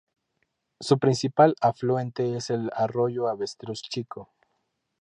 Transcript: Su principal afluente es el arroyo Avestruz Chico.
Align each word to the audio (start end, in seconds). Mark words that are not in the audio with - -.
Su 0.79 0.97
principal 0.97 1.53
afluente 1.61 2.35
es 2.35 2.49
el 2.49 2.71
arroyo 2.73 3.27
Avestruz 3.27 3.83
Chico. 3.83 4.31